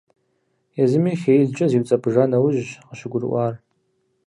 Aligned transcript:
Езыми 0.83 1.13
хеилъкӀэ 1.21 1.65
зиуцӀэпӀыжа 1.71 2.23
нэужьщ 2.31 2.69
къыщыгурыӀуар. 2.87 3.53